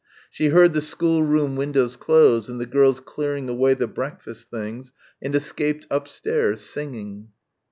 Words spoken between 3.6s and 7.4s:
the breakfast things and escaped upstairs singing.